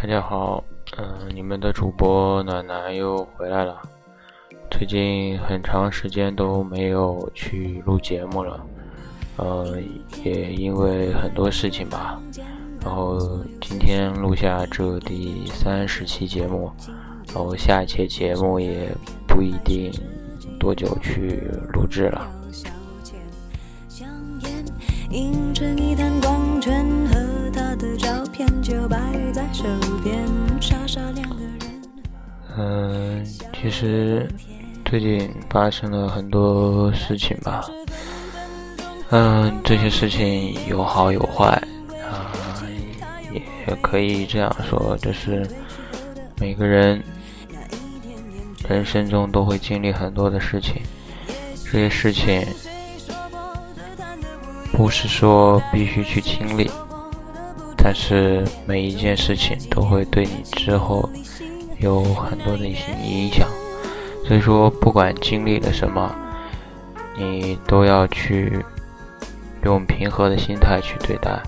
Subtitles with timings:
[0.00, 0.62] 大家好，
[0.96, 3.82] 嗯，你们的主播暖暖又回来了。
[4.70, 8.64] 最近很长时间都没有去录节目了，
[9.38, 9.76] 呃，
[10.22, 12.22] 也因为很多事情吧。
[12.80, 13.18] 然后
[13.60, 16.70] 今天录下这第三十期节目，
[17.34, 18.88] 然后下一期节目也
[19.26, 19.90] 不一定
[20.60, 21.42] 多久去
[21.72, 22.30] 录制了。
[32.56, 34.28] 嗯，其实
[34.84, 37.64] 最近发生了很多事情吧。
[39.08, 41.46] 嗯，这些事情有好有坏
[42.10, 42.28] 啊，
[43.32, 45.48] 也可以这样说，就是
[46.38, 47.02] 每个人
[48.68, 50.82] 人生中都会经历很多的事情，
[51.64, 52.46] 这些事情
[54.72, 56.70] 不是说必须去经历。
[57.78, 61.08] 但是每一件事情都会对你之后
[61.78, 63.48] 有很多的一些影响，
[64.26, 66.14] 所以说不管经历了什么，
[67.16, 68.62] 你都要去
[69.64, 71.40] 用平和的心态去对待，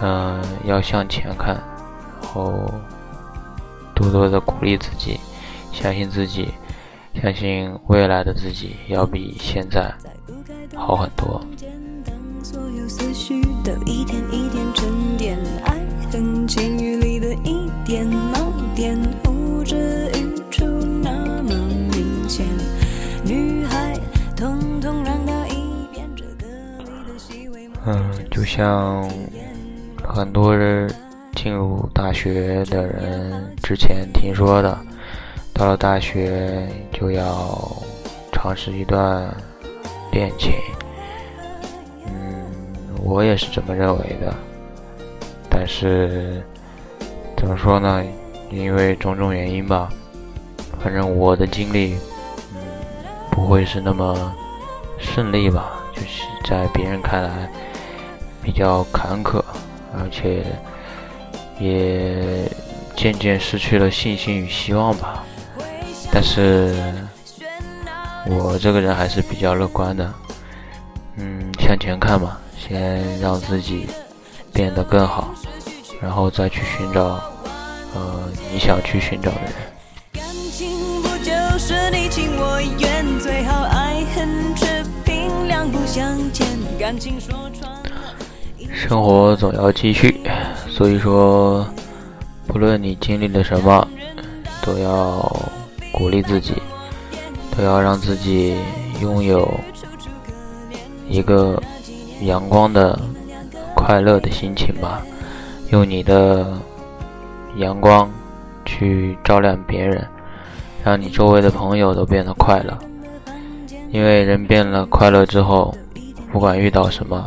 [0.00, 1.54] 嗯，要向前看，
[2.22, 2.72] 然后
[3.94, 5.20] 多多的鼓励自己，
[5.70, 6.48] 相信自己，
[7.20, 9.92] 相信未来的自己要比现在
[10.74, 11.44] 好很多。
[27.84, 29.06] 嗯，就像
[30.02, 30.88] 很多人
[31.34, 34.78] 进入大学的人之前听说的，
[35.52, 37.76] 到了大学就要
[38.32, 39.28] 尝试一段
[40.12, 40.52] 恋情。
[42.06, 42.46] 嗯，
[43.02, 44.34] 我也是这么认为的。
[45.50, 46.42] 但是
[47.42, 48.04] 怎么说呢？
[48.52, 49.88] 因为种种原因吧，
[50.80, 51.96] 反正我的经历，
[52.54, 52.62] 嗯，
[53.32, 54.32] 不会是那么
[54.96, 55.72] 顺利吧。
[55.92, 57.50] 就是在别人看来
[58.44, 59.42] 比较坎坷，
[59.92, 60.44] 而且
[61.58, 62.48] 也
[62.94, 65.24] 渐渐失去了信心与希望吧。
[66.12, 66.94] 但是
[68.26, 70.14] 我这个人还是比较乐观的，
[71.16, 73.88] 嗯，向前看吧，先让自己
[74.52, 75.34] 变得更好。
[76.00, 77.22] 然后再去寻找，
[77.94, 79.52] 呃，你想去寻找的人。
[88.74, 90.20] 生活总要继续，
[90.68, 91.66] 所以说，
[92.46, 93.86] 不论你经历了什么，
[94.62, 95.20] 都要
[95.92, 96.54] 鼓励自己，
[97.56, 98.56] 都要让自己
[99.00, 99.48] 拥有
[101.08, 101.62] 一个
[102.22, 102.98] 阳光的、
[103.76, 105.02] 快乐的心情吧。
[105.70, 106.58] 用你的
[107.56, 108.10] 阳光
[108.64, 110.06] 去照亮别人，
[110.84, 112.78] 让你周围的朋友都变得快乐。
[113.90, 115.76] 因为人变了快乐之后，
[116.32, 117.26] 不管遇到什么，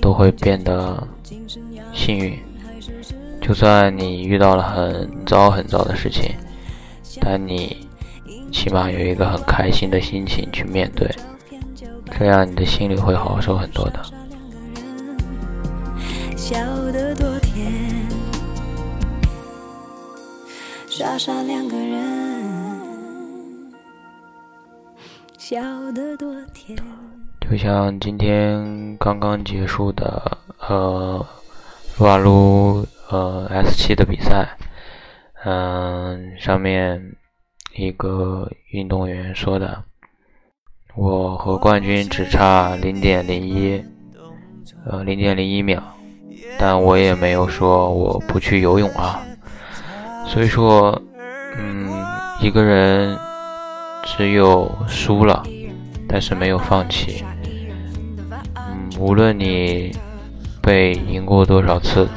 [0.00, 1.06] 都会变得
[1.92, 2.36] 幸运。
[3.40, 6.34] 就算你遇到了很糟很糟的事情，
[7.20, 7.88] 但你
[8.50, 11.08] 起码有一个很开心的心情去面对，
[12.18, 14.00] 这样你的心里会好受很多的。
[21.00, 23.72] 傻傻两个人，
[25.38, 25.58] 笑
[25.92, 26.78] 得多甜。
[27.40, 31.26] 就像今天刚刚结束的呃
[31.96, 34.46] 撸啊撸呃 S 七的比赛，
[35.46, 37.16] 嗯，上面
[37.74, 39.82] 一个运动员说的，
[40.94, 43.82] 我和冠军只差零点零一，
[44.84, 45.82] 呃，零点零一秒。
[46.58, 49.24] 但我也没有说我不去游泳啊，
[50.32, 50.96] 所以说，
[51.58, 51.90] 嗯，
[52.40, 53.18] 一个人
[54.04, 55.42] 只有输了，
[56.08, 57.24] 但是没有放弃。
[58.54, 59.90] 嗯，无论你
[60.62, 62.08] 被赢过多少次，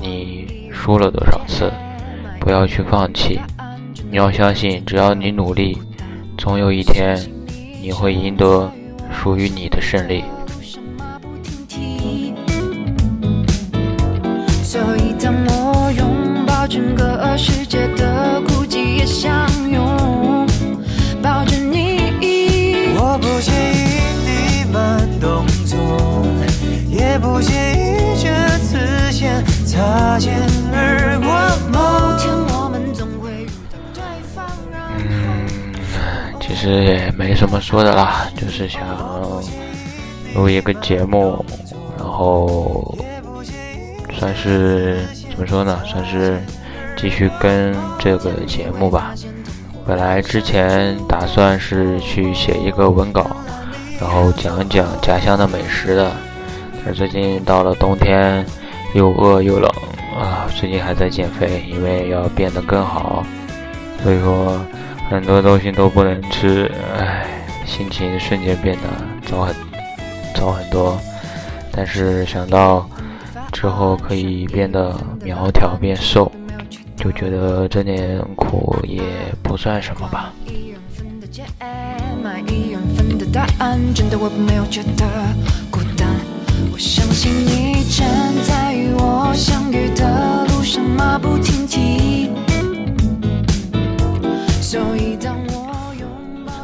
[0.00, 1.72] 你输了多少次，
[2.38, 3.40] 不要去放弃。
[4.08, 5.76] 你要相信，只要你努力，
[6.38, 7.18] 总有一天
[7.82, 8.70] 你会赢得
[9.12, 10.22] 属于你的胜利。
[17.34, 20.46] 个世界的孤寂也相拥，
[21.20, 22.14] 抱着你。
[22.96, 23.74] 我不介意
[24.24, 25.76] 你慢动作，
[26.88, 30.32] 也不介意这次先擦肩
[30.72, 31.26] 而过。
[31.72, 34.00] 某天我们总会遇到对
[34.32, 34.46] 方
[34.96, 38.80] 嗯，其实也没什么说的啦，就是想
[40.36, 41.44] 录一个节目，
[41.98, 42.96] 然后
[44.16, 45.04] 算是。
[45.34, 46.40] 怎么说呢，算是
[47.04, 49.12] 继续跟这个节目吧。
[49.86, 53.26] 本来之前打算是去写一个文稿，
[54.00, 56.10] 然后讲讲家乡的美食的，
[56.82, 58.42] 但最近到了冬天，
[58.94, 59.70] 又饿又冷
[60.18, 63.22] 啊，最近还在减肥，因为要变得更好，
[64.02, 64.58] 所以说
[65.10, 67.26] 很多东西都不能吃，唉，
[67.66, 69.54] 心情瞬间变得糟很
[70.34, 70.98] 糟很多。
[71.70, 72.88] 但是想到
[73.52, 76.32] 之后可以变得苗条变瘦。
[77.04, 79.02] 就觉得这点苦也
[79.42, 80.32] 不算什么吧。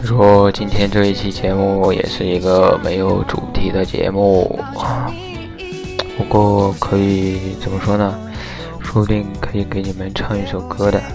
[0.03, 4.59] 说今天这一期节目也是一个没有主题的节目，
[6.17, 8.19] 不过可以怎么说呢？
[8.93, 11.07] 说不定可以给你们唱一首歌的，啊，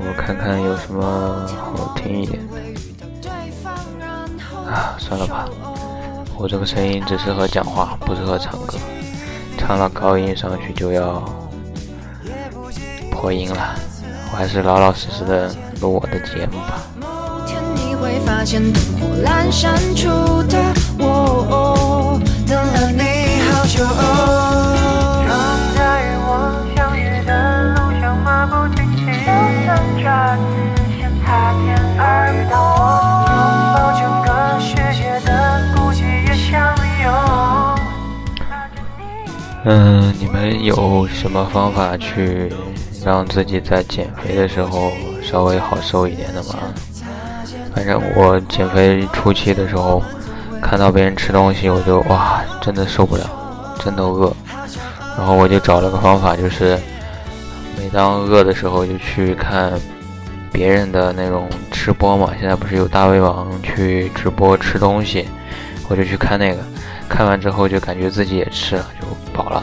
[0.00, 2.42] 我看看有什么好听一点。
[2.48, 2.56] 的
[4.68, 5.48] 啊，算了吧，
[6.36, 8.76] 我这个声音只适合讲话，不适合唱歌，
[9.56, 11.22] 唱了高音上去就要
[13.08, 13.76] 破音了，
[14.32, 16.82] 我还是老老实实的录我的节目吧。
[22.48, 23.84] 等了你好久。
[23.84, 24.41] 哦
[39.64, 42.52] 嗯，你们有什么方法去
[43.04, 44.90] 让自己在减肥的时候
[45.22, 46.54] 稍微好受一点的吗？
[47.72, 50.02] 反正我减肥初期的时候，
[50.60, 53.30] 看到别人吃东西，我就哇，真的受不了，
[53.78, 54.34] 真的饿。
[55.16, 56.76] 然后我就找了个方法，就是
[57.78, 59.72] 每当饿的时候，就去看
[60.50, 62.30] 别人的那种吃播嘛。
[62.40, 65.28] 现在不是有大胃王去直播吃东西，
[65.88, 66.58] 我就去看那个。
[67.12, 69.62] 看完之后就感觉自己也吃了，就饱了，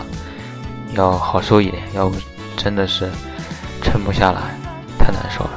[0.93, 2.15] 要好受一点，要不
[2.55, 3.09] 真的是
[3.81, 4.55] 撑不下来，
[4.99, 5.51] 太难受了。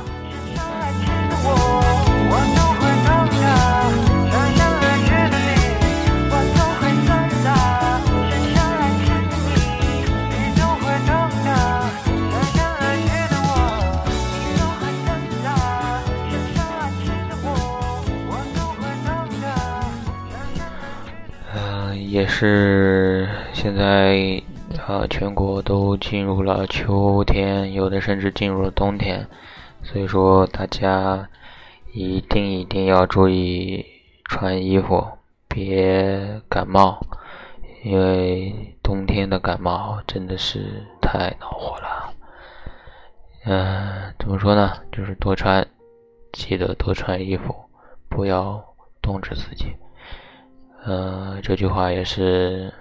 [22.12, 24.42] 也是现在，
[24.86, 29.26] 呃，全国都进入了秋天，有的甚至进入了冬天，
[29.82, 31.26] 所以说大家
[31.94, 33.82] 一定一定要注意
[34.26, 35.02] 穿衣服，
[35.48, 37.00] 别感冒，
[37.82, 42.12] 因为冬天的感冒真的是太恼火了。
[43.46, 44.74] 嗯，怎么说呢？
[44.92, 45.66] 就是多穿，
[46.30, 47.54] 记得多穿衣服，
[48.10, 48.62] 不要
[49.00, 49.74] 冻着自己。
[50.84, 52.72] 呃，这句话也是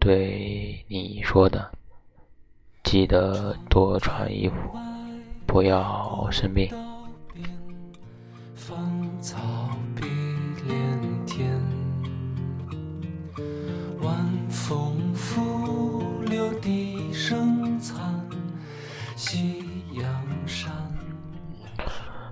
[0.00, 1.70] 对你说的，
[2.82, 4.56] 记得多穿衣服，
[5.46, 6.68] 不要生病。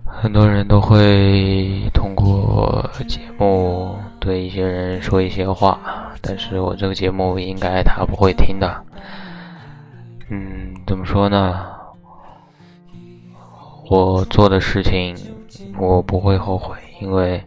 [0.04, 3.96] 很多人都会通过节目。
[4.24, 5.78] 对一些人说一些话，
[6.22, 8.82] 但是我这个节目应该他不会听的。
[10.30, 11.66] 嗯，怎么说呢？
[13.90, 15.14] 我做的事情
[15.78, 17.44] 我不会后悔，因为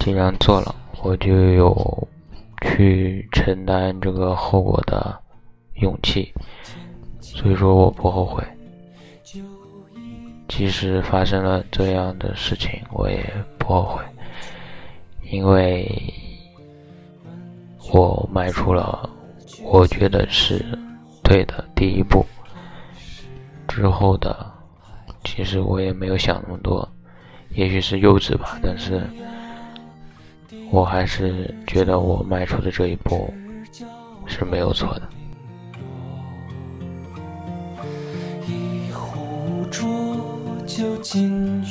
[0.00, 2.08] 既然做了，我就有
[2.62, 5.16] 去承担这个后果的
[5.74, 6.34] 勇气，
[7.20, 8.42] 所以说我不后悔。
[10.48, 13.24] 即使发生了这样的事情，我也
[13.56, 14.02] 不后悔。
[15.32, 15.90] 因为
[17.90, 19.08] 我迈出了
[19.64, 20.62] 我觉得是
[21.22, 22.22] 对的第一步，
[23.66, 24.46] 之后的
[25.24, 26.86] 其实我也没有想那么多，
[27.54, 29.00] 也许是幼稚吧，但是
[30.70, 33.32] 我还是觉得我迈出的这一步
[34.26, 35.08] 是没有错的。
[38.46, 40.14] 一壶浊
[40.66, 41.64] 酒尽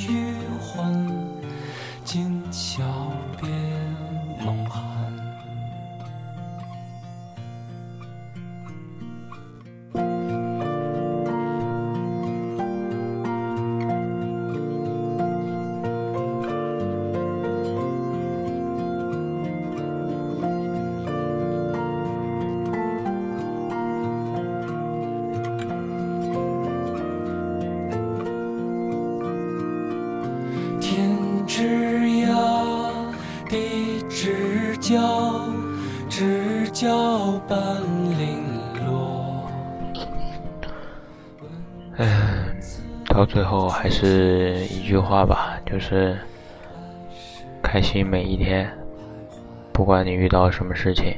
[41.98, 42.58] 嗯，
[43.08, 46.18] 到最后还是一句话吧，就是
[47.62, 48.72] 开心每一天，
[49.74, 51.16] 不管你遇到什么事情，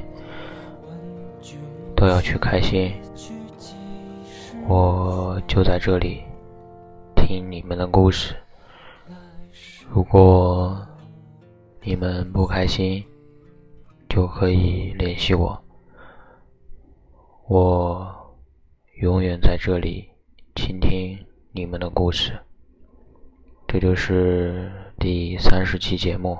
[1.96, 2.92] 都要去开心。
[4.66, 6.22] 我就在这里
[7.14, 8.34] 听你们的故事。
[9.88, 10.76] 如果
[11.80, 13.02] 你们不开心，
[14.08, 15.63] 就可以联系我。
[17.46, 18.34] 我
[19.02, 20.10] 永远在这里
[20.54, 22.40] 倾听你们的故事。
[23.68, 26.38] 这就是第三十期节目，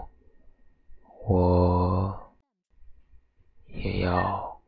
[1.26, 2.32] 我
[3.66, 4.62] 也要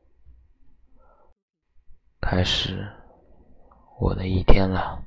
[2.21, 2.87] 开始
[3.99, 5.03] 我的一天了。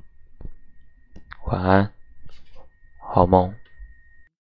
[1.46, 1.94] 晚安，
[3.00, 3.54] 好梦。